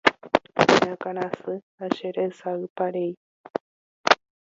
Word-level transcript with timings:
Che 0.77 0.87
akãrasy 0.93 1.55
ha 1.79 1.85
cheresayparei. 1.95 3.11